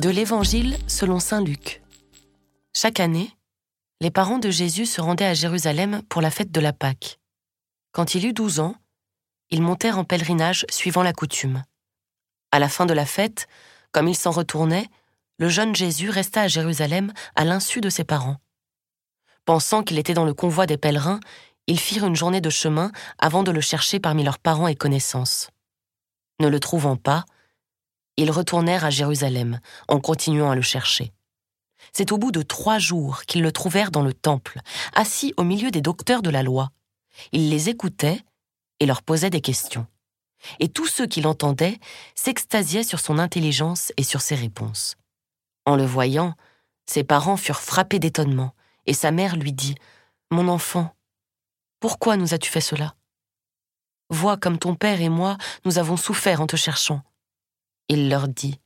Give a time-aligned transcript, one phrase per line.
[0.00, 1.82] De l'Évangile selon Saint Luc.
[2.72, 3.32] Chaque année,
[4.00, 7.18] les parents de Jésus se rendaient à Jérusalem pour la fête de la Pâque.
[7.90, 8.76] Quand il eut douze ans,
[9.50, 11.64] ils montèrent en pèlerinage suivant la coutume.
[12.52, 13.48] À la fin de la fête,
[13.90, 14.86] comme ils s'en retournaient,
[15.38, 18.36] le jeune Jésus resta à Jérusalem à l'insu de ses parents.
[19.46, 21.18] Pensant qu'il était dans le convoi des pèlerins,
[21.66, 25.50] ils firent une journée de chemin avant de le chercher parmi leurs parents et connaissances.
[26.38, 27.24] Ne le trouvant pas,
[28.18, 31.12] ils retournèrent à Jérusalem en continuant à le chercher.
[31.92, 34.60] C'est au bout de trois jours qu'ils le trouvèrent dans le temple,
[34.94, 36.70] assis au milieu des docteurs de la loi.
[37.32, 38.20] Il les écoutait
[38.80, 39.86] et leur posait des questions.
[40.60, 41.78] Et tous ceux qui l'entendaient
[42.14, 44.96] s'extasiaient sur son intelligence et sur ses réponses.
[45.64, 46.34] En le voyant,
[46.86, 48.54] ses parents furent frappés d'étonnement,
[48.86, 49.74] et sa mère lui dit
[50.30, 50.94] Mon enfant,
[51.80, 52.94] pourquoi nous as-tu fait cela?
[54.10, 57.02] Vois comme ton père et moi nous avons souffert en te cherchant.
[57.88, 58.60] Il leur dit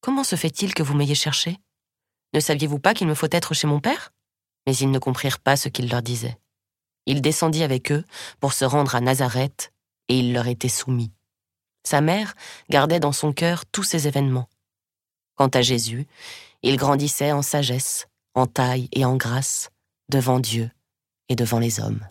[0.00, 1.58] Comment se fait-il que vous m'ayez cherché?
[2.34, 4.12] Ne saviez-vous pas qu'il me faut être chez mon père?
[4.66, 6.38] Mais ils ne comprirent pas ce qu'il leur disait.
[7.06, 8.04] Il descendit avec eux
[8.40, 9.72] pour se rendre à Nazareth,
[10.08, 11.12] et il leur était soumis.
[11.84, 12.34] Sa mère
[12.68, 14.48] gardait dans son cœur tous ces événements.
[15.36, 16.06] Quant à Jésus,
[16.62, 19.70] il grandissait en sagesse, en taille et en grâce,
[20.08, 20.70] devant Dieu
[21.28, 22.06] et devant les hommes.